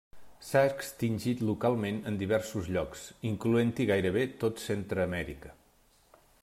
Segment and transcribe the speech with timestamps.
[0.45, 5.55] S'ha extingit localment en diversos llocs, incloent-hi gairebé tot Centreamèrica.